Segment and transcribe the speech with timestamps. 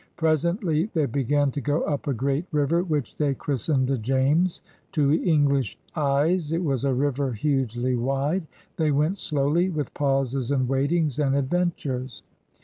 [0.15, 4.63] Presently they began to go up a great river which they christened the James.
[4.93, 8.47] To Eng lish eyes it was a river hugely wide.
[8.77, 12.23] They went slowly, with pauses and waitings and adventures.